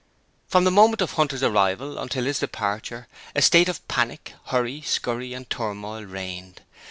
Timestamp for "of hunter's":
1.03-1.43